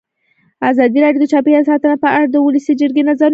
ازادي 0.69 0.99
راډیو 1.03 1.21
د 1.23 1.27
چاپیریال 1.33 1.63
ساتنه 1.69 1.95
په 2.03 2.09
اړه 2.15 2.27
د 2.29 2.35
ولسي 2.45 2.73
جرګې 2.81 3.01
نظرونه 3.07 3.17
شریک 3.19 3.27
کړي. 3.27 3.29